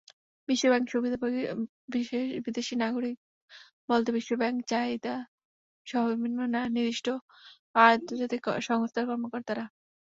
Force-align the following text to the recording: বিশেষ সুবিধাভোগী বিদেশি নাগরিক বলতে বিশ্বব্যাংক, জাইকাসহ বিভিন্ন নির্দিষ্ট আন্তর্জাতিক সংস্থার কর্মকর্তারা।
বিশেষ 0.49 0.71
সুবিধাভোগী 0.91 1.41
বিদেশি 2.45 2.75
নাগরিক 2.75 3.17
বলতে 3.89 4.09
বিশ্বব্যাংক, 4.11 4.57
জাইকাসহ 4.69 6.03
বিভিন্ন 6.13 6.39
নির্দিষ্ট 6.67 7.07
আন্তর্জাতিক 7.83 8.41
সংস্থার 8.61 9.05
কর্মকর্তারা। 9.09 9.65